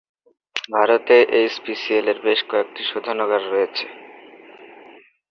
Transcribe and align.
ভারতে 0.69 1.15
এইচপিসিএল-এর 1.39 2.17
বেশ 2.25 2.39
কয়েকটি 2.49 2.81
শোধনাগার 2.83 3.43
রয়েছে। 3.45 3.85